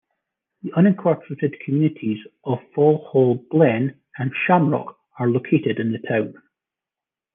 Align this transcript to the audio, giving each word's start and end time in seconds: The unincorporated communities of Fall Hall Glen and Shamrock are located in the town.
The 0.63 0.71
unincorporated 0.71 1.59
communities 1.63 2.17
of 2.43 2.57
Fall 2.73 3.05
Hall 3.11 3.35
Glen 3.51 3.99
and 4.17 4.31
Shamrock 4.47 4.97
are 5.19 5.29
located 5.29 5.77
in 5.79 5.91
the 5.91 5.99
town. 5.99 6.33